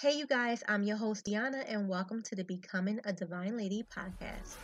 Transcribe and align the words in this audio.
Hey, 0.00 0.12
you 0.12 0.28
guys, 0.28 0.62
I'm 0.68 0.84
your 0.84 0.96
host, 0.96 1.26
Deanna, 1.26 1.64
and 1.66 1.88
welcome 1.88 2.22
to 2.22 2.36
the 2.36 2.44
Becoming 2.44 3.00
a 3.04 3.12
Divine 3.12 3.56
Lady 3.56 3.82
podcast. 3.82 4.54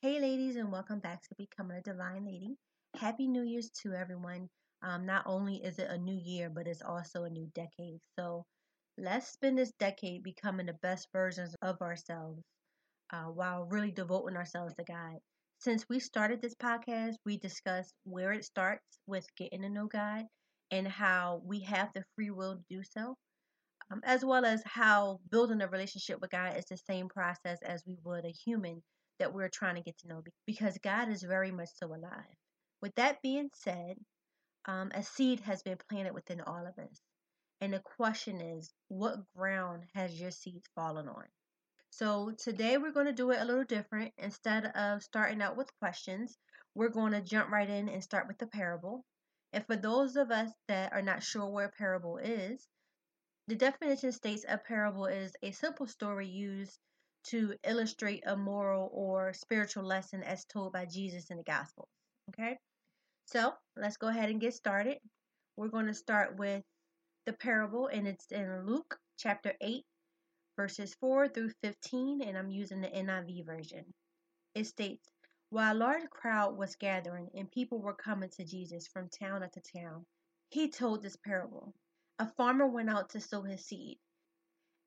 Hey, 0.00 0.18
ladies, 0.18 0.56
and 0.56 0.72
welcome 0.72 0.98
back 1.00 1.20
to 1.20 1.34
Becoming 1.36 1.76
a 1.76 1.82
Divine 1.82 2.24
Lady. 2.24 2.56
Happy 2.94 3.26
New 3.28 3.42
Year's 3.42 3.68
to 3.82 3.92
everyone. 3.92 4.48
Um, 4.80 5.04
not 5.04 5.24
only 5.26 5.56
is 5.56 5.78
it 5.78 5.90
a 5.90 5.98
new 5.98 6.16
year, 6.16 6.48
but 6.48 6.66
it's 6.66 6.80
also 6.80 7.24
a 7.24 7.30
new 7.30 7.50
decade. 7.54 8.00
So 8.18 8.46
let's 8.96 9.28
spend 9.28 9.58
this 9.58 9.72
decade 9.78 10.22
becoming 10.22 10.64
the 10.64 10.78
best 10.80 11.08
versions 11.12 11.54
of 11.60 11.82
ourselves 11.82 12.42
uh, 13.12 13.24
while 13.24 13.64
really 13.64 13.90
devoting 13.90 14.36
ourselves 14.36 14.74
to 14.74 14.84
God. 14.84 15.18
Since 15.58 15.88
we 15.88 16.00
started 16.00 16.40
this 16.40 16.54
podcast, 16.54 17.14
we 17.24 17.38
discussed 17.38 17.94
where 18.04 18.32
it 18.32 18.44
starts 18.44 18.98
with 19.06 19.26
getting 19.36 19.62
to 19.62 19.68
know 19.68 19.86
God 19.86 20.24
and 20.70 20.88
how 20.88 21.42
we 21.44 21.60
have 21.60 21.90
the 21.94 22.04
free 22.16 22.30
will 22.30 22.56
to 22.56 22.64
do 22.68 22.82
so, 22.82 23.14
um, 23.90 24.00
as 24.04 24.24
well 24.24 24.44
as 24.44 24.62
how 24.64 25.20
building 25.30 25.60
a 25.60 25.68
relationship 25.68 26.20
with 26.20 26.30
God 26.30 26.56
is 26.56 26.64
the 26.64 26.78
same 26.78 27.08
process 27.08 27.58
as 27.62 27.84
we 27.86 27.96
would 28.02 28.24
a 28.24 28.30
human 28.30 28.82
that 29.18 29.32
we're 29.32 29.50
trying 29.50 29.76
to 29.76 29.82
get 29.82 29.96
to 29.98 30.08
know 30.08 30.22
because 30.46 30.78
God 30.82 31.08
is 31.08 31.22
very 31.22 31.52
much 31.52 31.68
so 31.76 31.86
alive. 31.88 32.36
With 32.80 32.94
that 32.96 33.22
being 33.22 33.50
said, 33.54 33.96
um, 34.64 34.90
a 34.94 35.02
seed 35.02 35.40
has 35.40 35.62
been 35.62 35.78
planted 35.88 36.14
within 36.14 36.40
all 36.40 36.66
of 36.66 36.82
us. 36.82 37.00
And 37.60 37.72
the 37.72 37.80
question 37.80 38.40
is, 38.40 38.72
what 38.88 39.18
ground 39.36 39.84
has 39.94 40.20
your 40.20 40.32
seed 40.32 40.62
fallen 40.74 41.08
on? 41.08 41.26
So 41.92 42.32
today 42.38 42.78
we're 42.78 42.92
going 42.92 43.06
to 43.06 43.12
do 43.12 43.32
it 43.32 43.40
a 43.42 43.44
little 43.44 43.64
different. 43.64 44.14
Instead 44.16 44.64
of 44.64 45.02
starting 45.02 45.42
out 45.42 45.58
with 45.58 45.76
questions, 45.78 46.38
we're 46.74 46.88
going 46.88 47.12
to 47.12 47.20
jump 47.20 47.50
right 47.50 47.68
in 47.68 47.90
and 47.90 48.02
start 48.02 48.26
with 48.26 48.38
the 48.38 48.46
parable. 48.46 49.04
And 49.52 49.62
for 49.66 49.76
those 49.76 50.16
of 50.16 50.30
us 50.30 50.50
that 50.68 50.94
are 50.94 51.02
not 51.02 51.22
sure 51.22 51.46
what 51.46 51.66
a 51.66 51.68
parable 51.68 52.16
is, 52.16 52.66
the 53.46 53.56
definition 53.56 54.10
states 54.10 54.46
a 54.48 54.56
parable 54.56 55.04
is 55.04 55.36
a 55.42 55.50
simple 55.50 55.86
story 55.86 56.26
used 56.26 56.78
to 57.24 57.56
illustrate 57.62 58.22
a 58.26 58.38
moral 58.38 58.90
or 58.94 59.34
spiritual 59.34 59.84
lesson 59.84 60.22
as 60.22 60.46
told 60.46 60.72
by 60.72 60.86
Jesus 60.86 61.30
in 61.30 61.36
the 61.36 61.42
Gospels. 61.42 61.90
Okay? 62.30 62.56
So 63.26 63.52
let's 63.76 63.98
go 63.98 64.08
ahead 64.08 64.30
and 64.30 64.40
get 64.40 64.54
started. 64.54 64.96
We're 65.58 65.68
going 65.68 65.88
to 65.88 65.94
start 65.94 66.38
with 66.38 66.62
the 67.26 67.34
parable, 67.34 67.88
and 67.88 68.08
it's 68.08 68.32
in 68.32 68.64
Luke 68.64 68.96
chapter 69.18 69.52
8, 69.60 69.84
verses 70.62 70.94
4 71.00 71.26
through 71.26 71.50
15, 71.60 72.22
and 72.22 72.38
I'm 72.38 72.48
using 72.48 72.80
the 72.80 72.86
NIV 72.86 73.44
version. 73.44 73.84
It 74.54 74.64
states, 74.68 75.08
While 75.50 75.74
a 75.74 75.76
large 75.76 76.08
crowd 76.08 76.56
was 76.56 76.76
gathering 76.76 77.30
and 77.34 77.50
people 77.50 77.80
were 77.80 77.96
coming 77.96 78.30
to 78.36 78.44
Jesus 78.44 78.86
from 78.86 79.08
town 79.08 79.42
after 79.42 79.60
town, 79.76 80.06
he 80.50 80.70
told 80.70 81.02
this 81.02 81.16
parable. 81.16 81.74
A 82.20 82.28
farmer 82.36 82.68
went 82.68 82.90
out 82.90 83.10
to 83.10 83.20
sow 83.20 83.42
his 83.42 83.66
seed. 83.66 83.98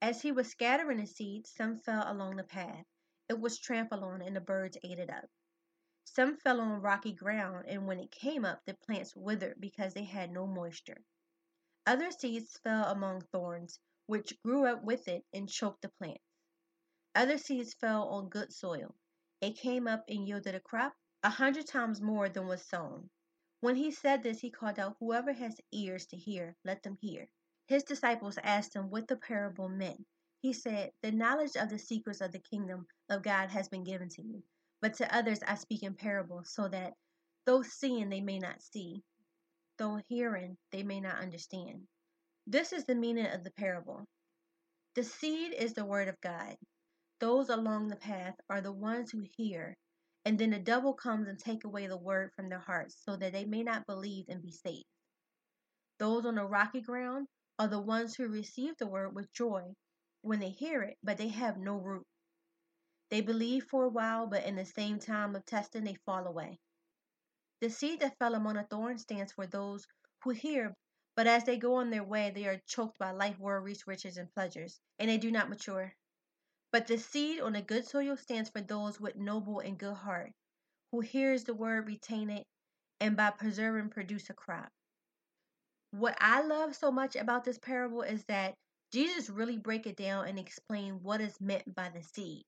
As 0.01 0.21
he 0.21 0.31
was 0.31 0.47
scattering 0.47 0.99
the 0.99 1.07
seed, 1.07 1.45
some 1.45 1.75
fell 1.75 2.09
along 2.09 2.37
the 2.37 2.45
path. 2.45 2.85
It 3.27 3.37
was 3.37 3.59
trampled 3.59 4.01
on, 4.01 4.21
and 4.21 4.33
the 4.33 4.39
birds 4.39 4.77
ate 4.81 4.99
it 4.99 5.09
up. 5.09 5.29
Some 6.05 6.37
fell 6.37 6.61
on 6.61 6.81
rocky 6.81 7.11
ground, 7.11 7.65
and 7.67 7.85
when 7.85 7.99
it 7.99 8.11
came 8.11 8.45
up, 8.45 8.61
the 8.63 8.75
plants 8.85 9.13
withered 9.13 9.59
because 9.59 9.93
they 9.93 10.05
had 10.05 10.31
no 10.31 10.47
moisture. 10.47 11.03
Other 11.85 12.11
seeds 12.11 12.57
fell 12.63 12.85
among 12.85 13.23
thorns 13.23 13.77
which 14.07 14.39
grew 14.43 14.65
up 14.65 14.83
with 14.83 15.07
it 15.07 15.25
and 15.33 15.49
choked 15.49 15.81
the 15.81 15.89
plants. 15.89 16.23
Other 17.15 17.37
seeds 17.37 17.73
fell 17.73 18.09
on 18.09 18.29
good 18.29 18.51
soil. 18.53 18.93
It 19.41 19.57
came 19.57 19.87
up 19.87 20.03
and 20.09 20.27
yielded 20.27 20.55
a 20.55 20.59
crop 20.59 20.93
a 21.23 21.29
hundred 21.29 21.65
times 21.67 22.01
more 22.01 22.29
than 22.29 22.47
was 22.47 22.67
sown. 22.67 23.09
When 23.61 23.75
he 23.75 23.91
said 23.91 24.21
this, 24.21 24.39
he 24.41 24.51
called 24.51 24.79
out, 24.79 24.97
Whoever 24.99 25.33
has 25.33 25.59
ears 25.71 26.05
to 26.07 26.17
hear, 26.17 26.55
let 26.63 26.83
them 26.83 26.97
hear. 27.01 27.27
His 27.67 27.83
disciples 27.83 28.37
asked 28.43 28.75
him 28.75 28.89
what 28.89 29.07
the 29.07 29.17
parable 29.17 29.69
meant. 29.69 30.05
He 30.41 30.53
said, 30.53 30.91
The 31.01 31.11
knowledge 31.11 31.55
of 31.55 31.69
the 31.69 31.79
secrets 31.79 32.21
of 32.21 32.31
the 32.31 32.39
kingdom 32.39 32.85
of 33.09 33.23
God 33.23 33.49
has 33.49 33.69
been 33.69 33.83
given 33.83 34.09
to 34.09 34.21
you, 34.21 34.43
but 34.81 34.93
to 34.95 35.15
others 35.15 35.39
I 35.47 35.55
speak 35.55 35.83
in 35.83 35.95
parables, 35.95 36.51
so 36.53 36.67
that 36.67 36.93
though 37.45 37.63
seeing 37.63 38.09
they 38.09 38.21
may 38.21 38.39
not 38.39 38.61
see, 38.61 39.03
though 39.77 40.01
hearing 40.07 40.57
they 40.71 40.83
may 40.83 40.99
not 41.01 41.17
understand. 41.17 41.87
This 42.47 42.73
is 42.73 42.85
the 42.85 42.95
meaning 42.95 43.27
of 43.27 43.43
the 43.43 43.51
parable. 43.51 44.05
The 44.95 45.03
seed 45.03 45.53
is 45.53 45.73
the 45.73 45.85
word 45.85 46.07
of 46.09 46.21
God. 46.21 46.55
Those 47.19 47.49
along 47.49 47.87
the 47.87 47.95
path 47.95 48.35
are 48.49 48.61
the 48.61 48.71
ones 48.73 49.11
who 49.11 49.23
hear, 49.37 49.75
and 50.25 50.37
then 50.37 50.51
the 50.51 50.59
devil 50.59 50.93
comes 50.93 51.27
and 51.27 51.39
take 51.39 51.63
away 51.63 51.87
the 51.87 51.97
word 51.97 52.31
from 52.35 52.49
their 52.49 52.59
hearts 52.59 52.97
so 53.03 53.15
that 53.17 53.33
they 53.33 53.45
may 53.45 53.63
not 53.63 53.87
believe 53.87 54.25
and 54.29 54.41
be 54.41 54.51
saved. 54.51 54.85
Those 55.99 56.25
on 56.25 56.35
the 56.35 56.45
rocky 56.45 56.81
ground 56.81 57.27
are 57.57 57.67
the 57.67 57.81
ones 57.81 58.15
who 58.15 58.27
receive 58.27 58.75
the 58.77 58.87
word 58.87 59.15
with 59.15 59.31
joy 59.33 59.73
when 60.21 60.39
they 60.39 60.49
hear 60.49 60.83
it, 60.83 60.97
but 61.03 61.17
they 61.17 61.29
have 61.29 61.57
no 61.57 61.77
root. 61.77 62.05
They 63.09 63.21
believe 63.21 63.65
for 63.69 63.85
a 63.85 63.89
while, 63.89 64.27
but 64.27 64.45
in 64.45 64.55
the 64.55 64.65
same 64.65 64.99
time 64.99 65.35
of 65.35 65.45
testing, 65.45 65.83
they 65.85 65.95
fall 66.05 66.27
away. 66.27 66.59
The 67.61 67.69
seed 67.69 68.01
that 68.01 68.17
fell 68.19 68.35
among 68.35 68.55
the 68.55 68.63
thorns 68.63 69.03
stands 69.03 69.33
for 69.33 69.47
those 69.47 69.85
who 70.23 70.31
hear, 70.31 70.73
but 71.15 71.27
as 71.27 71.43
they 71.45 71.57
go 71.57 71.75
on 71.75 71.89
their 71.89 72.03
way, 72.03 72.31
they 72.31 72.45
are 72.45 72.61
choked 72.67 72.99
by 72.99 73.11
life 73.11 73.39
worries, 73.39 73.87
riches, 73.87 74.17
and 74.17 74.33
pleasures, 74.33 74.79
and 74.99 75.09
they 75.09 75.17
do 75.17 75.31
not 75.31 75.49
mature. 75.49 75.93
But 76.71 76.87
the 76.87 76.97
seed 76.97 77.39
on 77.39 77.53
the 77.53 77.61
good 77.61 77.87
soil 77.87 78.17
stands 78.17 78.49
for 78.49 78.61
those 78.61 78.99
with 78.99 79.15
noble 79.15 79.59
and 79.59 79.77
good 79.77 79.95
heart, 79.95 80.33
who 80.91 80.99
hears 80.99 81.45
the 81.45 81.53
word, 81.53 81.87
retain 81.87 82.29
it, 82.29 82.45
and 82.99 83.15
by 83.15 83.31
preserving 83.31 83.89
produce 83.89 84.29
a 84.29 84.33
crop. 84.33 84.69
What 85.91 86.17
I 86.19 86.41
love 86.41 86.75
so 86.75 86.91
much 86.91 87.15
about 87.15 87.45
this 87.45 87.57
parable 87.57 88.01
is 88.01 88.23
that 88.25 88.55
Jesus 88.91 89.29
really 89.29 89.57
break 89.57 89.87
it 89.87 89.95
down 89.95 90.27
and 90.27 90.37
explain 90.37 91.01
what 91.01 91.21
is 91.21 91.39
meant 91.39 91.73
by 91.73 91.89
the 91.89 92.03
seed. 92.03 92.43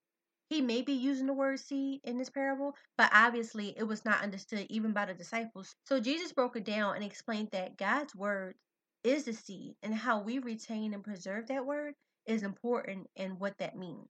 He 0.49 0.61
may 0.61 0.81
be 0.81 0.93
using 0.93 1.27
the 1.27 1.33
word 1.33 1.59
seed 1.59 2.01
in 2.03 2.17
this 2.17 2.29
parable, 2.29 2.73
but 2.97 3.09
obviously 3.13 3.77
it 3.77 3.83
was 3.83 4.05
not 4.05 4.23
understood 4.23 4.65
even 4.69 4.93
by 4.93 5.05
the 5.05 5.13
disciples. 5.13 5.75
So 5.83 5.99
Jesus 5.99 6.31
broke 6.31 6.55
it 6.55 6.63
down 6.63 6.95
and 6.95 7.03
explained 7.03 7.49
that 7.51 7.77
God's 7.77 8.15
word 8.15 8.55
is 9.03 9.25
the 9.25 9.33
seed, 9.33 9.75
and 9.83 9.93
how 9.93 10.21
we 10.21 10.39
retain 10.39 10.93
and 10.93 11.03
preserve 11.03 11.47
that 11.47 11.65
word 11.65 11.93
is 12.25 12.43
important 12.43 13.07
and 13.15 13.39
what 13.39 13.57
that 13.57 13.75
means. 13.75 14.07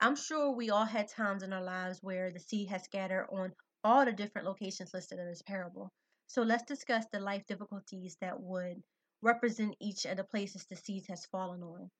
I'm 0.00 0.16
sure 0.16 0.50
we 0.50 0.70
all 0.70 0.84
had 0.84 1.08
times 1.08 1.42
in 1.42 1.52
our 1.52 1.62
lives 1.62 2.02
where 2.02 2.30
the 2.30 2.40
seed 2.40 2.68
has 2.68 2.84
scattered 2.84 3.26
on 3.30 3.52
all 3.84 4.04
the 4.04 4.12
different 4.12 4.46
locations 4.46 4.94
listed 4.94 5.18
in 5.18 5.26
this 5.26 5.42
parable. 5.42 5.90
So 6.26 6.42
let's 6.42 6.64
discuss 6.64 7.06
the 7.12 7.20
life 7.20 7.44
difficulties 7.46 8.16
that 8.20 8.40
would 8.40 8.82
represent 9.22 9.76
each 9.80 10.06
of 10.06 10.16
the 10.16 10.24
places 10.24 10.66
the 10.66 10.76
seed 10.76 11.04
has 11.08 11.26
fallen 11.26 11.62
on. 11.62 11.90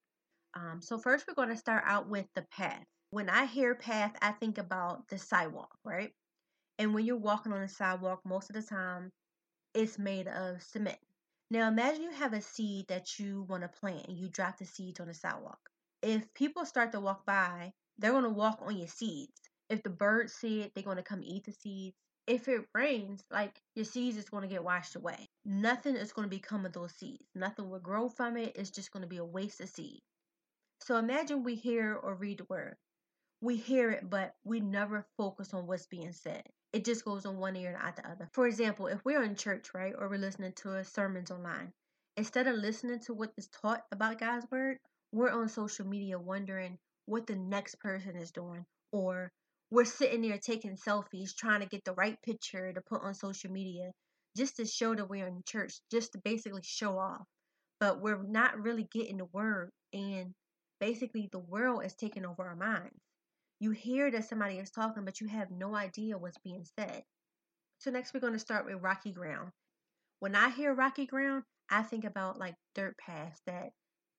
Um, 0.55 0.81
so 0.83 0.99
first, 0.99 1.27
we're 1.29 1.35
going 1.35 1.49
to 1.51 1.57
start 1.57 1.85
out 1.87 2.09
with 2.09 2.27
the 2.35 2.45
path. 2.51 2.85
When 3.13 3.29
I 3.29 3.47
hear 3.47 3.75
path, 3.75 4.15
I 4.23 4.31
think 4.31 4.59
about 4.59 5.09
the 5.09 5.19
sidewalk, 5.19 5.77
right? 5.85 6.13
And 6.79 6.95
when 6.95 7.05
you're 7.05 7.17
walking 7.17 7.53
on 7.53 7.61
the 7.61 7.69
sidewalk, 7.69 8.21
most 8.25 8.51
of 8.51 8.55
the 8.55 8.63
time 8.63 9.11
it's 9.75 9.99
made 9.99 10.29
of 10.29 10.63
cement. 10.63 10.99
Now 11.51 11.67
imagine 11.67 12.05
you 12.05 12.13
have 12.13 12.35
a 12.35 12.41
seed 12.41 12.87
that 12.87 13.19
you 13.19 13.43
want 13.49 13.65
to 13.65 13.69
plant 13.69 14.07
and 14.07 14.17
you 14.17 14.29
drop 14.29 14.59
the 14.59 14.65
seeds 14.65 15.01
on 15.01 15.09
the 15.09 15.15
sidewalk. 15.15 15.59
If 16.03 16.33
people 16.35 16.65
start 16.65 16.93
to 16.93 17.01
walk 17.01 17.27
by, 17.27 17.73
they're 17.99 18.13
going 18.13 18.23
to 18.23 18.31
walk 18.31 18.61
on 18.63 18.77
your 18.77 18.87
seeds. 18.87 19.33
If 19.69 19.83
the 19.83 19.91
birds 19.91 20.33
see 20.33 20.61
it, 20.61 20.73
they're 20.75 20.85
going 20.85 20.97
to 20.97 21.03
come 21.03 21.23
eat 21.25 21.45
the 21.47 21.53
seeds. 21.53 21.97
If 22.29 22.47
it 22.47 22.65
rains, 22.75 23.25
like 23.33 23.61
your 23.75 23.87
seeds 23.87 24.17
is 24.17 24.31
going 24.31 24.43
to 24.43 24.49
get 24.55 24.63
washed 24.63 24.95
away. 24.95 25.29
Nothing 25.45 25.97
is 25.97 26.13
going 26.13 26.31
to 26.31 26.37
become 26.37 26.65
of 26.65 26.73
those 26.73 26.95
seeds. 26.95 27.27
Nothing 27.35 27.69
will 27.71 27.81
grow 27.81 28.09
from 28.09 28.37
it. 28.37 28.53
It's 28.55 28.71
just 28.71 28.93
going 28.93 29.03
to 29.03 29.09
be 29.09 29.17
a 29.17 29.25
waste 29.25 29.61
of 29.61 29.69
seed. 29.69 29.99
So 30.81 30.97
imagine 30.97 31.43
we 31.43 31.57
hear 31.57 31.95
or 31.95 32.15
read 32.15 32.39
the 32.39 32.47
word 32.49 32.77
we 33.41 33.57
hear 33.57 33.91
it, 33.91 34.09
but 34.09 34.35
we 34.45 34.61
never 34.61 35.07
focus 35.17 35.55
on 35.55 35.67
what's 35.67 35.87
being 35.87 36.13
said. 36.13 36.43
It 36.73 36.85
just 36.85 37.05
goes 37.05 37.25
on 37.27 37.39
one 37.39 37.57
ear 37.57 37.71
and 37.71 37.79
out 37.79 37.97
the 37.97 38.09
other. 38.09 38.29
For 38.33 38.47
example, 38.47 38.87
if 38.87 39.05
we're 39.05 39.23
in 39.23 39.35
church, 39.35 39.69
right, 39.75 39.95
or 39.99 40.09
we're 40.09 40.19
listening 40.19 40.53
to 40.57 40.75
a 40.75 40.85
sermons 40.85 41.31
online, 41.31 41.73
instead 42.17 42.47
of 42.47 42.57
listening 42.57 43.01
to 43.01 43.15
what 43.15 43.33
is 43.39 43.49
taught 43.49 43.83
about 43.93 44.19
God's 44.21 44.47
word, 44.51 44.79
we're 45.13 45.31
on 45.31 45.49
social 45.49 45.87
media 45.87 46.19
wondering 46.19 46.79
what 47.07 47.27
the 47.27 47.37
next 47.37 47.81
person 47.81 48.15
is 48.17 48.31
doing, 48.31 48.65
or 48.93 49.33
we're 49.71 49.85
sitting 49.85 50.23
there 50.23 50.39
taking 50.39 50.77
selfies, 50.77 51.35
trying 51.35 51.61
to 51.61 51.67
get 51.67 51.85
the 51.85 51.95
right 51.95 52.21
picture 52.23 52.73
to 52.73 52.81
put 52.83 53.03
on 53.03 53.15
social 53.15 53.51
media 53.51 53.91
just 54.37 54.57
to 54.57 54.65
show 54.67 54.95
that 54.95 55.09
we're 55.09 55.27
in 55.27 55.43
church, 55.47 55.81
just 55.91 56.13
to 56.13 56.19
basically 56.19 56.63
show 56.63 56.99
off. 56.99 57.25
But 57.81 58.01
we're 58.01 58.23
not 58.23 58.61
really 58.61 58.87
getting 58.93 59.17
the 59.17 59.25
word, 59.33 59.71
and 59.93 60.35
basically, 60.79 61.29
the 61.33 61.39
world 61.39 61.85
is 61.85 61.95
taking 61.95 62.27
over 62.27 62.45
our 62.47 62.55
minds. 62.55 63.01
You 63.61 63.73
hear 63.73 64.11
that 64.11 64.29
somebody 64.29 64.59
is 64.59 64.71
talking, 64.71 65.05
but 65.05 65.21
you 65.21 65.29
have 65.29 65.51
no 65.51 65.75
idea 65.77 66.19
what's 66.19 66.39
being 66.39 66.65
said. 66.79 67.05
So, 67.79 67.91
next 67.91 68.15
we're 68.15 68.21
going 68.21 68.33
to 68.33 68.39
start 68.39 68.65
with 68.65 68.83
rocky 68.83 69.13
ground. 69.13 69.53
When 70.19 70.35
I 70.35 70.51
hear 70.51 70.75
rocky 70.75 71.07
ground, 71.07 71.45
I 71.71 71.83
think 71.83 72.05
about 72.05 72.39
like 72.39 72.57
dirt 72.75 72.97
paths 72.99 73.41
that 73.47 73.71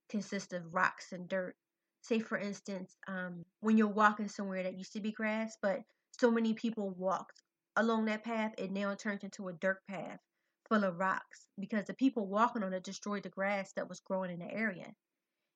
consist 0.09 0.53
of 0.53 0.73
rocks 0.73 1.11
and 1.11 1.27
dirt. 1.27 1.55
Say, 2.03 2.19
for 2.19 2.38
instance, 2.38 2.95
um, 3.07 3.45
when 3.59 3.77
you're 3.77 3.88
walking 3.88 4.27
somewhere 4.27 4.63
that 4.63 4.77
used 4.77 4.93
to 4.93 5.01
be 5.01 5.11
grass, 5.11 5.57
but 5.61 5.81
so 6.11 6.31
many 6.31 6.53
people 6.53 6.91
walked 6.91 7.41
along 7.75 8.05
that 8.05 8.23
path, 8.23 8.53
it 8.57 8.71
now 8.71 8.93
turns 8.95 9.23
into 9.23 9.47
a 9.47 9.53
dirt 9.53 9.79
path 9.89 10.19
full 10.69 10.83
of 10.83 10.97
rocks 10.97 11.47
because 11.59 11.85
the 11.85 11.93
people 11.93 12.27
walking 12.27 12.63
on 12.63 12.73
it 12.73 12.83
destroyed 12.83 13.23
the 13.23 13.29
grass 13.29 13.73
that 13.73 13.89
was 13.89 13.99
growing 14.01 14.31
in 14.31 14.39
the 14.39 14.51
area. 14.51 14.93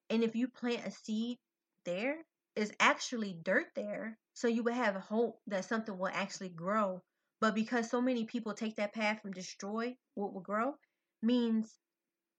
And 0.10 0.24
if 0.24 0.36
you 0.36 0.48
plant 0.48 0.86
a 0.86 0.92
seed 0.92 1.38
there, 1.86 2.18
is 2.56 2.74
actually 2.80 3.34
dirt 3.44 3.68
there. 3.76 4.18
So 4.34 4.48
you 4.48 4.64
would 4.64 4.74
have 4.74 4.96
hope 4.96 5.42
that 5.48 5.66
something 5.66 5.98
will 5.98 6.10
actually 6.14 6.50
grow. 6.50 7.04
But 7.42 7.56
because 7.56 7.90
so 7.90 8.02
many 8.02 8.26
people 8.26 8.54
take 8.54 8.76
that 8.78 8.94
path 8.94 9.22
and 9.24 9.34
destroy 9.34 9.96
what 10.16 10.34
will 10.34 10.42
grow, 10.42 10.76
means 11.22 11.80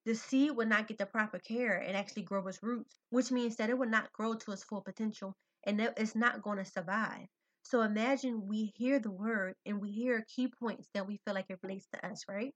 the 0.07 0.15
seed 0.15 0.53
will 0.53 0.67
not 0.67 0.89
get 0.89 0.99
the 0.99 1.07
proper 1.07 1.39
care 1.39 1.77
and 1.79 1.97
actually 1.97 2.23
grow 2.23 2.47
its 2.47 2.63
roots, 2.63 2.99
which 3.11 3.31
means 3.31 3.57
that 3.57 3.69
it 3.71 3.77
will 3.79 3.89
not 3.89 4.13
grow 4.13 4.35
to 4.35 4.53
its 4.53 4.65
full 4.65 4.81
potential 4.81 5.37
and 5.65 5.81
it's 5.81 6.15
not 6.17 6.43
going 6.43 6.59
to 6.59 6.65
survive. 6.65 7.27
So 7.65 7.83
imagine 7.83 8.47
we 8.47 8.73
hear 8.77 8.99
the 9.01 9.11
word 9.11 9.55
and 9.67 9.81
we 9.81 9.91
hear 9.93 10.25
key 10.35 10.49
points 10.49 10.89
that 10.95 11.07
we 11.07 11.19
feel 11.25 11.35
like 11.35 11.51
it 11.51 11.59
relates 11.63 11.87
to 11.93 12.07
us, 12.07 12.25
right? 12.29 12.55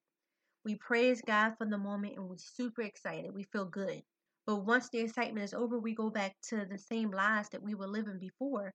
We 0.65 0.77
praise 0.77 1.23
God 1.23 1.57
for 1.59 1.67
the 1.67 1.79
moment 1.79 2.17
and 2.17 2.29
we're 2.29 2.39
super 2.39 2.83
excited. 2.83 3.35
We 3.35 3.45
feel 3.45 3.67
good. 3.67 4.03
But 4.47 4.65
once 4.65 4.89
the 4.89 4.99
excitement 4.99 5.45
is 5.45 5.55
over, 5.55 5.79
we 5.79 5.95
go 5.95 6.11
back 6.11 6.35
to 6.49 6.65
the 6.65 6.79
same 6.79 7.11
lives 7.11 7.49
that 7.51 7.63
we 7.63 7.75
were 7.75 7.87
living 7.87 8.19
before, 8.19 8.73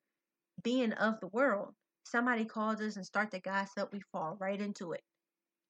being 0.63 0.93
of 0.93 1.19
the 1.19 1.27
world. 1.27 1.73
Somebody 2.05 2.45
calls 2.45 2.81
us 2.81 2.95
and 2.95 3.05
start 3.05 3.31
the 3.31 3.39
gossip, 3.39 3.91
we 3.91 3.99
fall 4.11 4.37
right 4.39 4.59
into 4.61 4.93
it. 4.93 5.01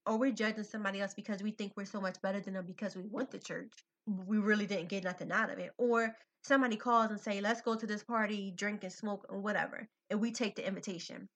Or 0.06 0.18
we're 0.18 0.32
judging 0.32 0.64
somebody 0.64 1.02
else 1.02 1.14
because 1.16 1.42
we 1.42 1.52
think 1.52 1.74
we're 1.76 1.86
so 1.86 2.00
much 2.02 2.22
better 2.22 2.40
than 2.40 2.54
them 2.54 2.66
because 2.66 2.96
we 2.96 3.04
went 3.10 3.32
to 3.32 3.40
church. 3.40 3.72
We 4.06 4.38
really 4.38 4.68
didn't 4.68 4.90
get 4.90 5.04
nothing 5.04 5.32
out 5.32 5.50
of 5.50 5.58
it. 5.58 5.72
Or 5.78 6.16
somebody 6.44 6.76
calls 6.76 7.10
and 7.10 7.20
say, 7.20 7.42
let's 7.42 7.62
go 7.62 7.76
to 7.76 7.88
this 7.88 8.04
party, 8.04 8.54
drink 8.56 8.84
and 8.84 8.94
smoke 8.94 9.26
and 9.30 9.42
whatever. 9.42 9.88
And 10.12 10.22
we 10.22 10.32
take 10.32 10.56
the 10.56 10.68
invitation. 10.68 11.28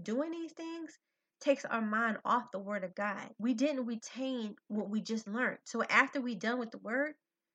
Doing 0.00 0.30
these 0.30 0.52
things 0.52 0.92
takes 1.40 1.64
our 1.64 1.82
mind 1.82 2.18
off 2.24 2.52
the 2.52 2.60
word 2.60 2.84
of 2.84 2.94
God. 2.94 3.28
We 3.38 3.54
didn't 3.54 3.86
retain 3.86 4.54
what 4.68 4.88
we 4.88 5.00
just 5.00 5.26
learned. 5.26 5.58
So 5.64 5.82
after 5.82 6.20
we 6.20 6.36
done 6.36 6.60
with 6.60 6.70
the 6.70 6.78
word, 6.78 7.14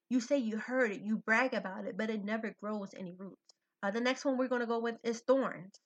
you 0.09 0.21
say 0.21 0.37
you 0.37 0.57
heard 0.57 0.91
it, 0.91 1.01
you 1.01 1.17
brag 1.17 1.53
about 1.53 1.85
it, 1.85 1.97
but 1.97 2.09
it 2.09 2.23
never 2.23 2.55
grows 2.61 2.93
any 2.95 3.15
roots. 3.17 3.53
Uh, 3.83 3.91
the 3.91 4.01
next 4.01 4.25
one 4.25 4.37
we're 4.37 4.47
going 4.47 4.61
to 4.61 4.67
go 4.67 4.79
with 4.79 4.97
is 5.03 5.21
thorns. 5.21 5.79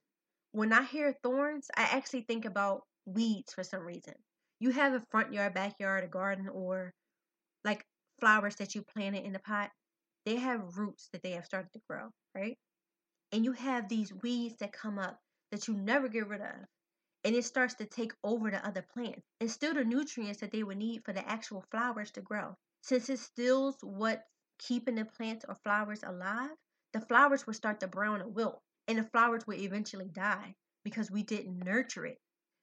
When 0.51 0.73
I 0.73 0.83
hear 0.83 1.13
thorns, 1.23 1.69
I 1.75 1.83
actually 1.83 2.21
think 2.21 2.45
about 2.45 2.83
weeds 3.05 3.53
for 3.53 3.63
some 3.63 3.81
reason. 3.81 4.13
You 4.59 4.71
have 4.71 4.93
a 4.93 5.05
front 5.11 5.33
yard, 5.33 5.53
backyard, 5.53 6.03
a 6.03 6.07
garden, 6.07 6.49
or 6.49 6.93
like 7.63 7.85
flowers 8.19 8.55
that 8.57 8.75
you 8.75 8.83
planted 8.83 9.25
in 9.25 9.33
the 9.33 9.39
pot. 9.39 9.71
They 10.25 10.37
have 10.37 10.77
roots 10.77 11.09
that 11.13 11.23
they 11.23 11.31
have 11.31 11.45
started 11.45 11.73
to 11.73 11.81
grow, 11.89 12.09
right? 12.35 12.57
And 13.31 13.45
you 13.45 13.53
have 13.53 13.89
these 13.89 14.13
weeds 14.13 14.57
that 14.59 14.73
come 14.73 14.99
up 14.99 15.19
that 15.51 15.67
you 15.67 15.73
never 15.73 16.07
get 16.07 16.27
rid 16.27 16.41
of. 16.41 16.65
And 17.23 17.35
it 17.35 17.45
starts 17.45 17.75
to 17.75 17.85
take 17.85 18.13
over 18.23 18.51
the 18.51 18.65
other 18.65 18.85
plants 18.93 19.21
and 19.39 19.51
still 19.51 19.73
the 19.73 19.83
nutrients 19.83 20.41
that 20.41 20.51
they 20.51 20.63
would 20.63 20.77
need 20.77 21.03
for 21.05 21.13
the 21.13 21.27
actual 21.27 21.63
flowers 21.71 22.11
to 22.11 22.21
grow. 22.21 22.55
Since 22.81 23.09
it 23.09 23.19
stills 23.19 23.77
what's 23.81 24.23
keeping 24.59 24.95
the 24.95 25.05
plants 25.05 25.45
or 25.47 25.55
flowers 25.63 26.03
alive, 26.03 26.51
the 26.93 27.01
flowers 27.01 27.45
will 27.47 27.53
start 27.53 27.79
to 27.79 27.87
brown 27.87 28.21
and 28.21 28.35
wilt, 28.35 28.61
and 28.87 28.97
the 28.97 29.03
flowers 29.03 29.47
will 29.47 29.59
eventually 29.59 30.09
die 30.09 30.55
because 30.83 31.09
we 31.09 31.23
didn't 31.23 31.63
nurture 31.63 32.05
it. 32.05 32.17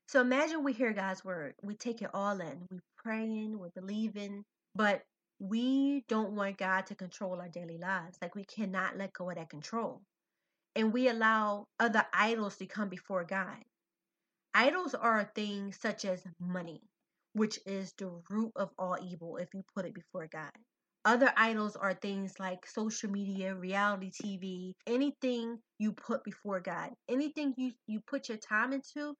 So 0.08 0.20
imagine 0.20 0.64
we 0.64 0.72
hear 0.72 0.92
God's 0.92 1.24
word, 1.24 1.54
we 1.62 1.74
take 1.74 2.02
it 2.02 2.10
all 2.14 2.40
in, 2.40 2.66
we 2.70 2.78
praying, 2.96 3.58
we're 3.58 3.70
believing, 3.70 4.44
but 4.74 5.02
we 5.38 6.04
don't 6.08 6.32
want 6.32 6.58
God 6.58 6.86
to 6.86 6.94
control 6.94 7.40
our 7.40 7.48
daily 7.48 7.78
lives. 7.78 8.18
Like 8.20 8.34
we 8.34 8.44
cannot 8.44 8.96
let 8.96 9.12
go 9.12 9.30
of 9.30 9.36
that 9.36 9.50
control. 9.50 10.02
And 10.74 10.92
we 10.92 11.08
allow 11.08 11.66
other 11.78 12.04
idols 12.12 12.56
to 12.56 12.66
come 12.66 12.88
before 12.88 13.24
God. 13.24 13.64
Idols 14.54 14.94
are 14.94 15.30
things 15.34 15.78
such 15.80 16.04
as 16.04 16.24
money, 16.40 16.82
which 17.38 17.58
is 17.66 17.92
the 17.98 18.10
root 18.30 18.52
of 18.56 18.70
all 18.78 18.98
evil 19.02 19.38
if 19.38 19.48
you 19.54 19.62
put 19.76 19.86
it 19.86 19.94
before 19.94 20.28
God. 20.32 20.50
Other 21.04 21.32
idols 21.36 21.76
are 21.76 21.94
things 21.94 22.34
like 22.40 22.66
social 22.66 23.10
media, 23.10 23.54
reality 23.54 24.10
TV, 24.12 24.72
anything 24.86 25.58
you 25.78 25.92
put 25.92 26.24
before 26.24 26.60
God, 26.60 26.90
anything 27.08 27.54
you, 27.56 27.72
you 27.86 28.00
put 28.08 28.28
your 28.28 28.38
time 28.38 28.72
into 28.72 29.14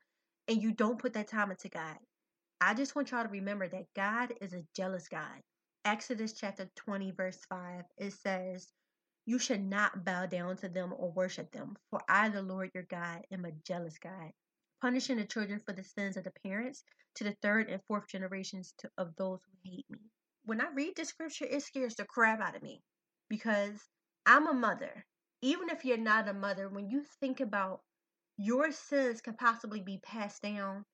and 0.49 0.62
you 0.62 0.73
don't 0.73 1.00
put 1.00 1.15
that 1.15 1.29
time 1.29 1.53
into 1.53 1.69
God. 1.70 1.97
I 2.61 2.75
just 2.75 2.97
want 2.97 3.12
y'all 3.12 3.23
to 3.25 3.31
remember 3.31 3.69
that 3.69 3.87
God 3.94 4.35
is 4.43 4.53
a 4.53 4.64
jealous 4.76 5.09
God. 5.09 5.41
Exodus 5.85 6.35
chapter 6.35 6.69
20, 6.76 7.12
verse 7.12 7.38
5, 7.49 7.85
it 7.99 8.12
says, 8.14 8.69
You 9.26 9.38
should 9.38 9.64
not 9.64 10.05
bow 10.05 10.26
down 10.26 10.56
to 10.59 10.69
them 10.69 10.93
or 10.97 11.12
worship 11.12 11.53
them, 11.53 11.76
for 11.91 12.00
I, 12.09 12.31
the 12.31 12.43
Lord 12.43 12.71
your 12.75 12.87
God, 12.91 13.23
am 13.32 13.44
a 13.44 13.53
jealous 13.67 13.99
God 14.03 14.32
punishing 14.80 15.16
the 15.16 15.25
children 15.25 15.60
for 15.64 15.72
the 15.72 15.84
sins 15.84 16.16
of 16.16 16.25
the 16.25 16.32
parents 16.44 16.84
to 17.16 17.25
the 17.25 17.36
third 17.42 17.69
and 17.69 17.82
fourth 17.88 18.08
generations 18.08 18.75
to, 18.78 18.90
of 18.98 19.14
those 19.16 19.40
who 19.44 19.70
hate 19.70 19.86
me. 19.90 19.98
When 20.44 20.60
I 20.60 20.69
read 20.75 20.94
this 20.96 21.08
scripture, 21.08 21.46
it 21.46 21.62
scares 21.62 21.94
the 21.96 22.04
crap 22.04 22.40
out 22.40 22.56
of 22.56 22.62
me 22.62 22.82
because 23.28 23.80
I'm 24.25 24.46
a 24.46 24.54
mother. 24.54 25.04
Even 25.42 25.70
if 25.70 25.84
you're 25.84 25.96
not 25.96 26.28
a 26.28 26.34
mother, 26.34 26.69
when 26.69 26.88
you 26.88 27.04
think 27.20 27.40
about 27.40 27.80
your 28.36 28.72
sins 28.72 29.20
can 29.20 29.34
possibly 29.34 29.80
be 29.80 29.98
passed 30.02 30.42
down 30.42 30.84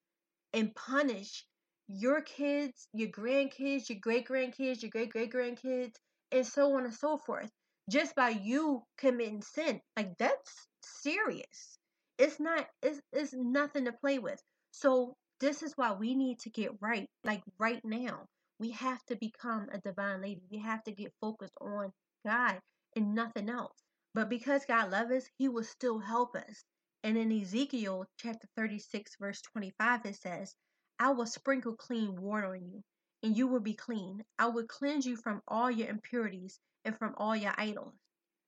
and 0.52 0.74
punish 0.74 1.44
your 1.88 2.22
kids, 2.22 2.88
your 2.92 3.10
grandkids, 3.10 3.88
your 3.88 3.98
great 4.00 4.26
grandkids, 4.26 4.82
your 4.82 4.90
great 4.90 5.10
great 5.10 5.32
grandkids, 5.32 5.94
and 6.32 6.46
so 6.46 6.74
on 6.76 6.84
and 6.84 6.94
so 6.94 7.18
forth, 7.18 7.50
just 7.90 8.14
by 8.14 8.30
you 8.30 8.82
committing 8.96 9.42
sin. 9.42 9.80
Like 9.96 10.16
that's 10.18 10.68
serious. 10.82 11.78
It's 12.18 12.40
not 12.40 12.66
it's 12.82 13.00
it's 13.12 13.32
nothing 13.34 13.86
to 13.86 13.92
play 13.92 14.18
with. 14.18 14.42
So 14.70 15.16
this 15.40 15.62
is 15.62 15.72
why 15.76 15.92
we 15.92 16.14
need 16.14 16.38
to 16.40 16.50
get 16.50 16.70
right. 16.80 17.08
Like 17.24 17.42
right 17.58 17.84
now. 17.84 18.26
We 18.58 18.70
have 18.70 19.04
to 19.06 19.16
become 19.16 19.68
a 19.72 19.80
divine 19.80 20.22
lady. 20.22 20.42
We 20.50 20.58
have 20.58 20.82
to 20.84 20.92
get 20.92 21.12
focused 21.20 21.56
on 21.60 21.92
God 22.24 22.60
and 22.94 23.14
nothing 23.14 23.50
else. 23.50 23.76
But 24.14 24.28
because 24.28 24.64
God 24.64 24.92
loves 24.92 25.10
us, 25.10 25.28
He 25.38 25.48
will 25.48 25.64
still 25.64 25.98
help 25.98 26.36
us. 26.36 26.64
And 27.02 27.18
in 27.18 27.32
Ezekiel 27.32 28.06
chapter 28.16 28.46
36, 28.56 29.16
verse 29.20 29.42
25, 29.42 30.06
it 30.06 30.16
says, 30.16 30.54
I 30.98 31.10
will 31.10 31.26
sprinkle 31.26 31.74
clean 31.76 32.20
water 32.22 32.54
on 32.54 32.64
you, 32.64 32.82
and 33.22 33.36
you 33.36 33.48
will 33.48 33.60
be 33.60 33.74
clean. 33.74 34.24
I 34.38 34.46
will 34.46 34.66
cleanse 34.66 35.04
you 35.04 35.16
from 35.16 35.42
all 35.48 35.70
your 35.70 35.88
impurities 35.88 36.60
and 36.84 36.96
from 36.96 37.14
all 37.18 37.34
your 37.34 37.54
idols. 37.58 37.94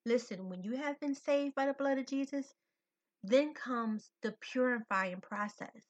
Listen, 0.04 0.48
when 0.48 0.62
you 0.62 0.76
have 0.76 1.00
been 1.00 1.16
saved 1.16 1.56
by 1.56 1.66
the 1.66 1.74
blood 1.74 1.98
of 1.98 2.06
Jesus, 2.06 2.54
then 3.28 3.55
comes 3.55 4.11
the 4.23 4.34
purifying 4.40 5.20
process. 5.20 5.82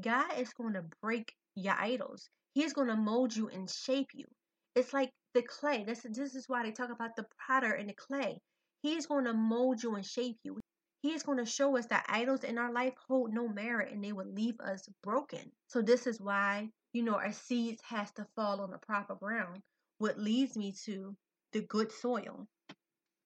God 0.00 0.38
is 0.38 0.52
going 0.54 0.74
to 0.74 0.84
break 1.02 1.34
your 1.54 1.74
idols. 1.78 2.28
He's 2.54 2.72
going 2.72 2.88
to 2.88 2.96
mold 2.96 3.34
you 3.34 3.48
and 3.48 3.68
shape 3.68 4.08
you. 4.14 4.26
It's 4.74 4.92
like 4.92 5.10
the 5.34 5.42
clay. 5.42 5.84
This, 5.84 6.00
this 6.02 6.34
is 6.34 6.48
why 6.48 6.62
they 6.62 6.72
talk 6.72 6.90
about 6.90 7.16
the 7.16 7.26
potter 7.46 7.72
and 7.72 7.88
the 7.88 7.94
clay. 7.94 8.38
He's 8.82 9.06
going 9.06 9.24
to 9.26 9.34
mold 9.34 9.82
you 9.82 9.94
and 9.94 10.04
shape 10.04 10.38
you. 10.44 10.60
He's 11.02 11.22
going 11.22 11.38
to 11.38 11.46
show 11.46 11.76
us 11.76 11.86
that 11.86 12.06
idols 12.08 12.44
in 12.44 12.58
our 12.58 12.72
life 12.72 12.94
hold 13.08 13.34
no 13.34 13.48
merit 13.48 13.92
and 13.92 14.02
they 14.02 14.12
will 14.12 14.32
leave 14.32 14.58
us 14.60 14.88
broken. 15.02 15.50
So 15.66 15.82
this 15.82 16.06
is 16.06 16.20
why, 16.20 16.70
you 16.92 17.02
know, 17.02 17.14
our 17.14 17.32
seeds 17.32 17.82
has 17.88 18.10
to 18.12 18.26
fall 18.36 18.60
on 18.60 18.70
the 18.70 18.78
proper 18.78 19.14
ground. 19.16 19.62
What 19.98 20.18
leads 20.18 20.56
me 20.56 20.74
to 20.84 21.16
the 21.52 21.60
good 21.62 21.92
soil. 21.92 22.46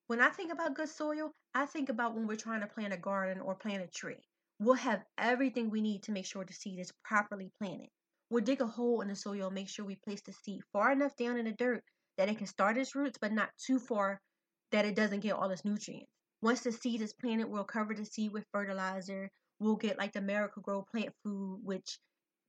When 0.09 0.21
I 0.21 0.29
think 0.31 0.53
about 0.53 0.75
good 0.75 0.89
soil, 0.89 1.33
I 1.57 1.65
think 1.65 1.89
about 1.89 2.15
when 2.15 2.27
we're 2.27 2.37
trying 2.37 2.61
to 2.61 2.67
plant 2.67 2.93
a 2.93 2.99
garden 2.99 3.41
or 3.41 3.55
plant 3.55 3.83
a 3.83 3.87
tree. 3.87 4.23
We'll 4.61 4.75
have 4.75 5.03
everything 5.17 5.71
we 5.71 5.81
need 5.81 6.03
to 6.03 6.13
make 6.13 6.27
sure 6.27 6.45
the 6.45 6.53
seed 6.53 6.79
is 6.79 6.93
properly 7.03 7.51
planted. 7.59 7.89
We'll 8.29 8.45
dig 8.45 8.61
a 8.61 8.67
hole 8.67 9.01
in 9.01 9.09
the 9.09 9.17
soil, 9.17 9.47
and 9.47 9.55
make 9.55 9.71
sure 9.71 9.87
we 9.87 9.97
place 9.97 10.21
the 10.21 10.35
seed 10.35 10.61
far 10.75 10.93
enough 10.93 11.17
down 11.17 11.39
in 11.39 11.47
the 11.47 11.53
dirt 11.53 11.83
that 12.19 12.29
it 12.29 12.37
can 12.37 12.47
start 12.47 12.77
its 12.77 12.95
roots, 12.95 13.17
but 13.19 13.33
not 13.33 13.49
too 13.57 13.79
far 13.79 14.21
that 14.71 14.85
it 14.85 14.95
doesn't 14.95 15.21
get 15.21 15.33
all 15.33 15.51
its 15.51 15.65
nutrients. 15.65 16.13
Once 16.43 16.61
the 16.61 16.73
seed 16.73 17.01
is 17.01 17.15
planted, 17.15 17.47
we'll 17.49 17.65
cover 17.65 17.95
the 17.95 18.05
seed 18.05 18.33
with 18.33 18.45
fertilizer. 18.53 19.31
We'll 19.59 19.77
get 19.77 19.97
like 19.97 20.13
the 20.13 20.21
Miracle-Gro 20.21 20.85
plant 20.93 21.15
food, 21.25 21.61
which 21.65 21.99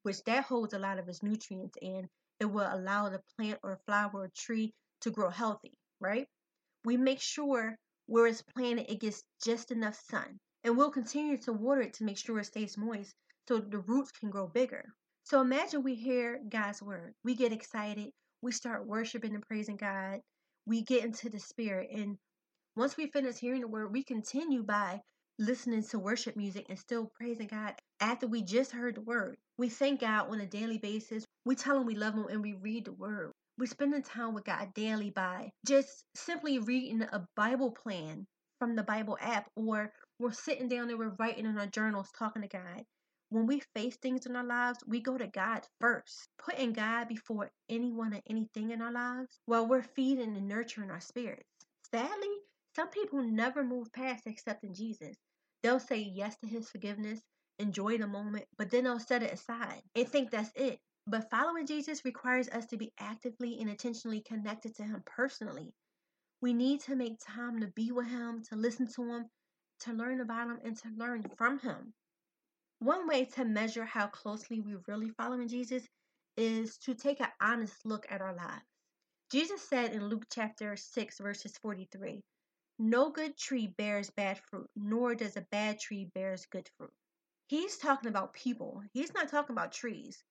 which 0.03 0.21
that 0.25 0.43
holds 0.43 0.73
a 0.73 0.79
lot 0.79 0.99
of 0.99 1.07
its 1.07 1.23
nutrients 1.23 1.77
and 1.81 2.09
it 2.41 2.45
will 2.45 2.67
allow 2.69 3.07
the 3.07 3.21
plant 3.37 3.59
or 3.63 3.79
flower 3.85 4.11
or 4.13 4.31
tree 4.35 4.73
to 4.99 5.11
grow 5.11 5.29
healthy, 5.29 5.77
right? 6.01 6.27
we 6.87 6.97
make 6.97 7.21
sure 7.21 7.77
where 8.07 8.27
it's 8.27 8.41
planted 8.41 8.91
it 8.91 8.99
gets 8.99 9.23
just 9.43 9.71
enough 9.71 9.99
sun. 10.09 10.39
And 10.63 10.75
we'll 10.77 10.91
continue 10.91 11.37
to 11.39 11.53
water 11.53 11.81
it 11.81 11.93
to 11.95 12.03
make 12.03 12.17
sure 12.17 12.39
it 12.39 12.45
stays 12.45 12.77
moist 12.77 13.13
so 13.47 13.59
the 13.59 13.79
roots 13.79 14.11
can 14.11 14.29
grow 14.29 14.47
bigger. 14.47 14.85
So 15.23 15.41
imagine 15.41 15.83
we 15.83 15.95
hear 15.95 16.41
God's 16.49 16.81
word. 16.81 17.13
We 17.23 17.35
get 17.35 17.53
excited. 17.53 18.11
We 18.41 18.51
start 18.51 18.87
worshiping 18.87 19.35
and 19.35 19.45
praising 19.45 19.77
God. 19.77 20.21
We 20.65 20.83
get 20.83 21.05
into 21.05 21.29
the 21.29 21.39
spirit. 21.39 21.89
And 21.91 22.17
once 22.75 22.97
we 22.97 23.07
finish 23.07 23.37
hearing 23.37 23.61
the 23.61 23.67
word, 23.67 23.91
we 23.91 24.03
continue 24.03 24.63
by 24.63 25.01
listening 25.39 25.83
to 25.83 25.99
worship 25.99 26.35
music 26.35 26.65
and 26.69 26.79
still 26.79 27.11
praising 27.19 27.47
God 27.47 27.75
after 27.99 28.27
we 28.27 28.41
just 28.41 28.71
heard 28.71 28.95
the 28.95 29.01
word. 29.01 29.37
We 29.57 29.69
thank 29.69 30.01
God 30.01 30.29
on 30.29 30.41
a 30.41 30.47
daily 30.47 30.77
basis. 30.77 31.26
We 31.47 31.55
tell 31.55 31.77
Him 31.77 31.85
we 31.85 31.95
love 31.95 32.13
Him 32.13 32.25
and 32.29 32.41
we 32.41 32.55
read 32.55 32.83
the 32.83 32.91
word. 32.91 33.31
We're 33.57 33.67
spending 33.67 34.03
time 34.03 34.33
with 34.33 34.43
God 34.43 34.73
daily 34.73 35.11
by 35.11 35.51
just 35.65 36.03
simply 36.13 36.59
reading 36.59 37.03
a 37.03 37.25
Bible 37.37 37.71
plan 37.71 38.27
from 38.59 38.75
the 38.75 38.83
Bible 38.83 39.17
app 39.21 39.49
or 39.55 39.93
We're 40.19 40.33
sitting 40.33 40.67
down 40.67 40.89
and 40.89 40.99
we're 40.99 41.15
writing 41.17 41.45
in 41.45 41.57
our 41.57 41.67
journals, 41.67 42.09
talking 42.19 42.41
to 42.41 42.49
God. 42.49 42.83
When 43.29 43.47
we 43.47 43.61
face 43.73 43.95
things 43.95 44.25
in 44.25 44.35
our 44.35 44.43
lives, 44.43 44.79
we 44.85 44.99
go 44.99 45.17
to 45.17 45.27
God 45.27 45.61
first, 45.79 46.27
putting 46.37 46.73
God 46.73 47.07
before 47.07 47.49
anyone 47.69 48.13
or 48.13 48.21
anything 48.29 48.71
in 48.71 48.81
our 48.81 48.91
lives 48.91 49.39
while 49.45 49.65
we're 49.65 49.83
feeding 49.83 50.35
and 50.35 50.49
nurturing 50.49 50.91
our 50.91 50.99
spirits. 50.99 51.47
Sadly, 51.91 52.27
some 52.75 52.89
people 52.89 53.23
never 53.23 53.63
move 53.63 53.93
past 53.93 54.27
accepting 54.27 54.73
Jesus. 54.73 55.15
They'll 55.63 55.79
say 55.79 55.99
yes 55.99 56.35
to 56.39 56.47
his 56.49 56.69
forgiveness, 56.69 57.21
enjoy 57.57 57.99
the 57.99 58.07
moment, 58.07 58.47
but 58.57 58.69
then 58.69 58.83
they'll 58.83 58.99
set 58.99 59.23
it 59.23 59.31
aside 59.31 59.81
and 59.95 60.09
think 60.09 60.31
that's 60.31 60.51
it. 60.53 60.77
But 61.09 61.29
following 61.31 61.65
Jesus 61.65 62.03
requires 62.03 62.49
us 62.49 62.65
to 62.65 62.77
be 62.77 62.91
actively 62.99 63.61
and 63.61 63.69
intentionally 63.69 64.19
connected 64.19 64.75
to 64.75 64.83
him 64.83 65.01
personally. 65.05 65.73
We 66.41 66.53
need 66.53 66.81
to 66.81 66.97
make 66.97 67.17
time 67.25 67.61
to 67.61 67.67
be 67.67 67.93
with 67.93 68.07
him, 68.07 68.43
to 68.49 68.57
listen 68.57 68.87
to 68.95 69.03
him, 69.03 69.29
to 69.81 69.93
learn 69.93 70.19
about 70.19 70.49
him, 70.49 70.59
and 70.65 70.75
to 70.79 70.89
learn 70.97 71.23
from 71.37 71.59
him. 71.59 71.93
One 72.79 73.07
way 73.07 73.23
to 73.23 73.45
measure 73.45 73.85
how 73.85 74.07
closely 74.07 74.59
we're 74.59 74.81
really 74.85 75.11
following 75.11 75.47
Jesus 75.47 75.87
is 76.35 76.77
to 76.79 76.93
take 76.93 77.21
an 77.21 77.31
honest 77.39 77.85
look 77.85 78.05
at 78.09 78.21
our 78.21 78.35
lives. 78.35 78.65
Jesus 79.31 79.61
said 79.61 79.93
in 79.93 80.09
Luke 80.09 80.25
chapter 80.29 80.75
6, 80.75 81.19
verses 81.19 81.53
43, 81.61 82.21
No 82.79 83.11
good 83.11 83.37
tree 83.37 83.67
bears 83.77 84.09
bad 84.09 84.41
fruit, 84.49 84.69
nor 84.75 85.15
does 85.15 85.37
a 85.37 85.47
bad 85.51 85.79
tree 85.79 86.09
bears 86.13 86.45
good 86.51 86.67
fruit. 86.77 86.93
He's 87.47 87.77
talking 87.77 88.09
about 88.09 88.33
people. 88.33 88.83
He's 88.91 89.13
not 89.13 89.29
talking 89.29 89.53
about 89.53 89.71
trees. 89.71 90.21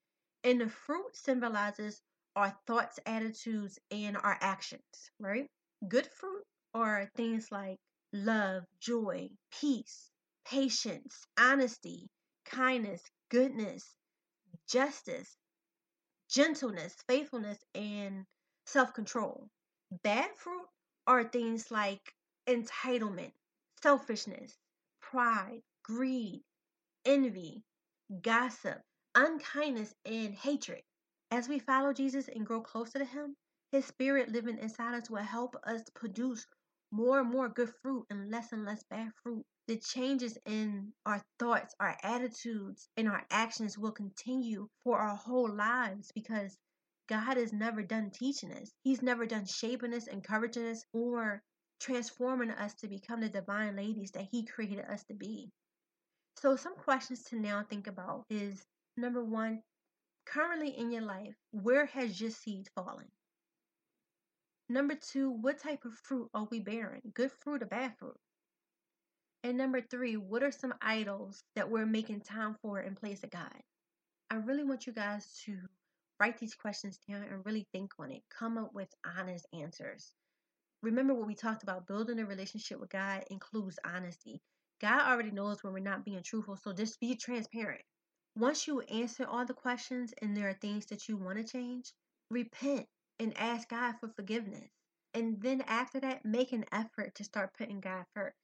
And 0.45 0.61
the 0.61 0.71
fruit 0.71 1.15
symbolizes 1.15 2.01
our 2.37 2.51
thoughts, 2.67 2.99
attitudes, 3.07 3.79
and 3.91 4.17
our 4.17 4.39
actions, 4.41 5.11
right? 5.19 5.47
Good 5.89 6.07
fruit 6.07 6.45
are 6.75 7.11
things 7.17 7.53
like 7.53 7.79
love, 8.13 8.65
joy, 8.81 9.31
peace, 9.51 10.11
patience, 10.47 11.27
honesty, 11.39 12.09
kindness, 12.47 13.03
goodness, 13.31 13.95
justice, 14.69 15.37
gentleness, 16.29 16.95
faithfulness, 17.09 17.59
and 17.75 18.27
self 18.67 18.93
control. 18.95 19.49
Bad 20.03 20.37
fruit 20.37 20.67
are 21.07 21.25
things 21.25 21.71
like 21.71 22.15
entitlement, 22.47 23.33
selfishness, 23.83 24.57
pride, 25.01 25.63
greed, 25.83 26.43
envy, 27.05 27.65
gossip, 28.23 28.83
unkindness, 29.17 29.95
and 30.05 30.35
hatred. 30.35 30.83
As 31.31 31.49
we 31.49 31.59
follow 31.59 31.93
Jesus 31.93 32.29
and 32.29 32.47
grow 32.47 32.61
closer 32.61 32.99
to 32.99 33.05
Him, 33.05 33.35
His 33.73 33.87
Spirit 33.87 34.29
living 34.29 34.59
inside 34.59 34.95
us 34.95 35.11
will 35.11 35.23
help 35.23 35.57
us 35.65 35.83
produce 35.95 36.47
more 36.93 37.21
and 37.21 37.31
more 37.31 37.49
good 37.49 37.73
fruit 37.83 38.07
and 38.11 38.31
less 38.31 38.53
and 38.53 38.65
less 38.65 38.85
bad 38.85 39.11
fruit. 39.23 39.45
The 39.69 39.79
changes 39.79 40.39
in 40.47 40.93
our 41.05 41.21
thoughts, 41.39 41.75
our 41.81 41.97
attitudes, 42.03 42.89
and 42.97 43.09
our 43.09 43.25
actions 43.31 43.77
will 43.77 43.91
continue 43.91 44.69
for 44.85 44.99
our 44.99 45.17
whole 45.17 45.51
lives 45.53 46.13
because 46.15 46.57
God 47.09 47.39
is 47.39 47.53
never 47.53 47.83
done 47.83 48.11
teaching 48.11 48.53
us. 48.53 48.71
He's 48.85 49.03
never 49.03 49.27
done 49.27 49.47
shaping 49.47 49.95
us, 49.95 50.07
encouraging 50.07 50.67
us, 50.67 50.85
or 50.93 51.43
transforming 51.81 52.51
us 52.51 52.75
to 52.75 52.89
become 52.89 53.21
the 53.21 53.29
divine 53.29 53.77
ladies 53.77 54.13
that 54.13 54.29
He 54.31 54.45
created 54.45 54.85
us 54.85 55.03
to 55.05 55.15
be. 55.15 55.51
So, 56.37 56.57
some 56.57 56.77
questions 56.77 57.23
to 57.25 57.37
now 57.41 57.65
think 57.69 57.87
about 57.87 58.25
is 58.29 58.65
number 58.97 59.25
one, 59.25 59.63
currently 60.25 60.71
in 60.71 60.91
your 60.91 61.03
life, 61.03 61.35
where 61.51 61.87
has 61.87 62.21
your 62.21 62.31
seed 62.31 62.69
fallen? 62.75 63.07
Number 64.69 64.95
two, 64.95 65.31
what 65.31 65.59
type 65.59 65.85
of 65.85 65.95
fruit 65.95 66.29
are 66.35 66.49
we 66.51 66.61
bearing? 66.61 67.03
Good 67.15 67.31
fruit 67.31 67.63
or 67.63 67.67
bad 67.67 67.97
fruit? 67.99 68.19
And 69.45 69.57
number 69.57 69.81
three, 69.81 70.17
what 70.17 70.43
are 70.43 70.51
some 70.51 70.75
idols 70.83 71.45
that 71.55 71.71
we're 71.71 71.87
making 71.87 72.23
time 72.23 72.57
for 72.63 72.81
in 72.81 72.97
place 72.97 73.23
of 73.23 73.31
God? 73.31 73.63
I 74.29 74.37
really 74.37 74.65
want 74.65 74.87
you 74.87 74.93
guys 74.93 75.41
to 75.45 75.57
write 76.19 76.39
these 76.39 76.55
questions 76.55 76.99
down 77.09 77.23
and 77.23 77.47
really 77.47 77.67
think 77.73 77.93
on 77.99 78.11
it. 78.11 78.23
Come 78.37 78.59
up 78.59 78.75
with 78.75 78.89
honest 79.19 79.47
answers. 79.53 80.13
Remember 80.83 81.15
what 81.15 81.29
we 81.29 81.35
talked 81.35 81.63
about 81.63 81.87
building 81.87 82.19
a 82.19 82.27
relationship 82.27 82.81
with 82.81 82.91
God 82.91 83.25
includes 83.31 83.79
honesty. 83.85 84.43
God 84.81 85.01
already 85.01 85.31
knows 85.31 85.63
when 85.63 85.73
we're 85.73 85.79
not 85.79 86.05
being 86.05 86.23
truthful, 86.23 86.57
so 86.57 86.73
just 86.73 86.99
be 86.99 87.15
transparent. 87.15 87.83
Once 88.37 88.67
you 88.67 88.81
answer 88.83 89.25
all 89.25 89.47
the 89.47 89.55
questions 89.55 90.13
and 90.21 90.37
there 90.37 90.49
are 90.49 90.59
things 90.61 90.85
that 90.87 91.09
you 91.09 91.17
want 91.17 91.39
to 91.39 91.45
change, 91.45 91.93
repent 92.31 92.87
and 93.19 93.33
ask 93.39 93.69
God 93.71 93.95
for 93.99 94.09
forgiveness. 94.09 94.69
And 95.15 95.41
then 95.41 95.63
after 95.63 96.01
that, 96.01 96.23
make 96.23 96.53
an 96.53 96.67
effort 96.71 97.15
to 97.15 97.25
start 97.25 97.55
putting 97.57 97.81
God 97.81 98.05
first. 98.15 98.37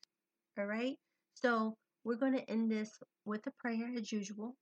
All 0.59 0.65
right? 0.65 0.97
So 1.35 1.77
we're 2.05 2.17
going 2.17 2.33
to 2.33 2.51
end 2.51 2.71
this 2.71 2.91
with 3.27 3.47
a 3.47 3.51
prayer 3.59 3.91
as 3.95 4.11
usual. 4.11 4.57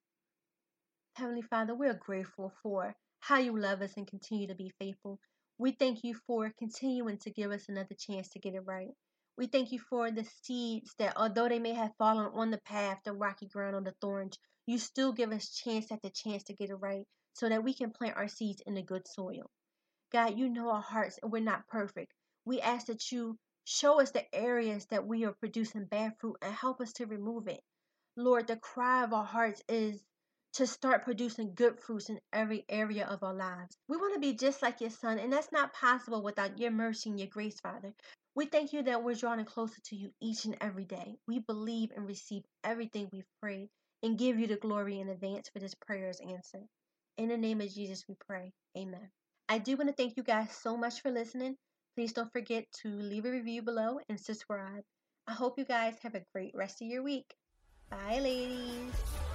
Heavenly 1.14 1.42
Father, 1.42 1.76
we're 1.76 1.94
grateful 1.94 2.52
for 2.62 2.96
how 3.20 3.38
you 3.38 3.56
love 3.56 3.82
us 3.82 3.92
and 3.96 4.08
continue 4.08 4.48
to 4.48 4.56
be 4.56 4.72
faithful. 4.80 5.20
We 5.58 5.72
thank 5.72 6.02
you 6.02 6.14
for 6.26 6.52
continuing 6.58 7.18
to 7.18 7.30
give 7.30 7.52
us 7.52 7.68
another 7.68 7.94
chance 7.96 8.30
to 8.30 8.40
get 8.40 8.54
it 8.54 8.62
right. 8.64 8.94
We 9.36 9.46
thank 9.46 9.70
you 9.70 9.78
for 9.78 10.10
the 10.10 10.26
seeds 10.42 10.92
that, 10.98 11.16
although 11.16 11.48
they 11.48 11.58
may 11.60 11.74
have 11.74 11.92
fallen 11.98 12.30
on 12.34 12.50
the 12.50 12.60
path, 12.66 12.98
the 13.04 13.12
rocky 13.12 13.46
ground, 13.46 13.76
or 13.76 13.80
the 13.82 13.94
thorns, 14.00 14.38
you 14.70 14.78
still 14.78 15.12
give 15.12 15.32
us 15.32 15.50
chance 15.50 15.90
after 15.90 16.08
chance 16.10 16.44
to 16.44 16.54
get 16.54 16.70
it 16.70 16.76
right 16.76 17.02
so 17.32 17.48
that 17.48 17.64
we 17.64 17.74
can 17.74 17.90
plant 17.90 18.16
our 18.16 18.28
seeds 18.28 18.62
in 18.64 18.74
the 18.74 18.82
good 18.82 19.02
soil. 19.08 19.50
God, 20.12 20.38
you 20.38 20.48
know 20.48 20.70
our 20.70 20.80
hearts 20.80 21.18
and 21.20 21.32
we're 21.32 21.42
not 21.42 21.66
perfect. 21.66 22.12
We 22.44 22.60
ask 22.60 22.86
that 22.86 23.10
you 23.10 23.36
show 23.64 24.00
us 24.00 24.12
the 24.12 24.24
areas 24.32 24.86
that 24.90 25.04
we 25.04 25.24
are 25.24 25.34
producing 25.40 25.86
bad 25.86 26.12
fruit 26.20 26.36
and 26.40 26.54
help 26.54 26.80
us 26.80 26.92
to 26.94 27.06
remove 27.06 27.48
it. 27.48 27.60
Lord, 28.16 28.46
the 28.46 28.56
cry 28.56 29.02
of 29.02 29.12
our 29.12 29.24
hearts 29.24 29.60
is 29.68 30.00
to 30.52 30.68
start 30.68 31.02
producing 31.02 31.54
good 31.54 31.80
fruits 31.80 32.08
in 32.08 32.20
every 32.32 32.64
area 32.68 33.06
of 33.06 33.24
our 33.24 33.34
lives. 33.34 33.76
We 33.88 33.96
want 33.96 34.14
to 34.14 34.20
be 34.20 34.34
just 34.34 34.62
like 34.62 34.80
your 34.80 34.90
son, 34.90 35.18
and 35.18 35.32
that's 35.32 35.50
not 35.50 35.72
possible 35.72 36.22
without 36.22 36.60
your 36.60 36.70
mercy 36.70 37.10
and 37.10 37.18
your 37.18 37.28
grace, 37.28 37.58
Father. 37.60 37.92
We 38.36 38.46
thank 38.46 38.72
you 38.72 38.84
that 38.84 39.02
we're 39.02 39.16
drawing 39.16 39.44
closer 39.46 39.80
to 39.86 39.96
you 39.96 40.10
each 40.20 40.44
and 40.44 40.56
every 40.60 40.84
day. 40.84 41.16
We 41.26 41.40
believe 41.40 41.90
and 41.96 42.06
receive 42.06 42.42
everything 42.62 43.08
we've 43.12 43.24
prayed 43.42 43.68
and 44.02 44.18
give 44.18 44.38
you 44.38 44.46
the 44.46 44.56
glory 44.56 45.00
in 45.00 45.08
advance 45.08 45.48
for 45.52 45.58
this 45.58 45.74
prayer's 45.74 46.20
answer. 46.20 46.60
In 47.18 47.28
the 47.28 47.36
name 47.36 47.60
of 47.60 47.72
Jesus, 47.72 48.04
we 48.08 48.14
pray. 48.26 48.52
Amen. 48.76 49.10
I 49.48 49.58
do 49.58 49.76
want 49.76 49.88
to 49.88 49.94
thank 49.94 50.16
you 50.16 50.22
guys 50.22 50.50
so 50.52 50.76
much 50.76 51.02
for 51.02 51.10
listening. 51.10 51.56
Please 51.96 52.12
don't 52.12 52.32
forget 52.32 52.64
to 52.82 52.88
leave 52.88 53.24
a 53.24 53.30
review 53.30 53.62
below 53.62 53.98
and 54.08 54.18
subscribe. 54.18 54.84
I 55.26 55.32
hope 55.32 55.58
you 55.58 55.64
guys 55.64 55.94
have 56.02 56.14
a 56.14 56.24
great 56.32 56.52
rest 56.54 56.80
of 56.80 56.88
your 56.88 57.02
week. 57.02 57.34
Bye, 57.90 58.20
ladies. 58.20 59.29